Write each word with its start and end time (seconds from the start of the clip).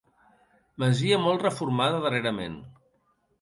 Masia 0.83 1.19
molt 1.25 1.43
reformada 1.47 2.01
darrerament. 2.07 2.57